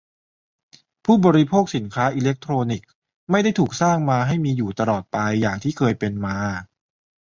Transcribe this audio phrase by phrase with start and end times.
[1.05, 2.91] ผู้บริโภคสินค้าอิเลคโทรนิกส์
[3.31, 6.37] ไม่ได้ถูกสร้างมาให้มีอยู่ตลอดไปอย่างที่เคยเป็นมา